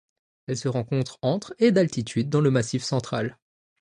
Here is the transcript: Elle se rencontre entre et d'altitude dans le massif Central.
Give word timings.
Elle 0.47 0.57
se 0.57 0.67
rencontre 0.67 1.19
entre 1.21 1.53
et 1.59 1.71
d'altitude 1.71 2.27
dans 2.27 2.41
le 2.41 2.49
massif 2.49 2.81
Central. 2.83 3.37